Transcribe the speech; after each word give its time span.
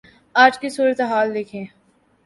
آج 0.35 0.57
کی 0.59 0.69
صورتحال 0.69 1.33
دیکھیں۔ 1.33 1.65